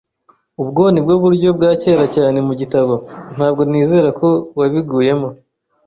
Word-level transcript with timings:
Ubwo 0.61 0.83
ni 0.93 0.99
bwo 1.03 1.15
buryo 1.23 1.49
bwa 1.57 1.71
kera 1.81 2.05
cyane 2.15 2.37
mu 2.47 2.53
gitabo. 2.61 2.93
Ntabwo 3.35 3.61
nizera 3.69 4.09
ko 4.19 4.27
wabiguyemo. 4.59 5.29